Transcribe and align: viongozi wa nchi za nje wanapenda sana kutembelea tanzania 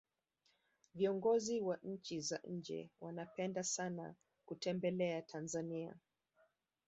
viongozi 0.95 1.61
wa 1.61 1.77
nchi 1.83 2.21
za 2.21 2.39
nje 2.49 2.89
wanapenda 3.01 3.63
sana 3.63 4.15
kutembelea 4.45 5.21
tanzania 5.21 5.95